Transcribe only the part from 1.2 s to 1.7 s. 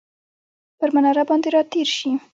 باندې